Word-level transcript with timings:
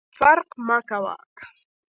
فرق 0.17 0.49
مه 0.67 0.77
کوه! 0.89 1.13